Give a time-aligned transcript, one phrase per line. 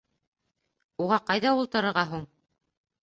[1.05, 2.29] Уға ҡайҙа ултырырға һуң?..